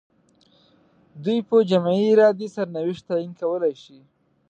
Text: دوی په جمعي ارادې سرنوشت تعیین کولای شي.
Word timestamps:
دوی 1.23 1.39
په 1.49 1.57
جمعي 1.69 2.03
ارادې 2.13 2.47
سرنوشت 2.55 3.03
تعیین 3.09 3.31
کولای 3.41 3.73
شي. 3.83 3.99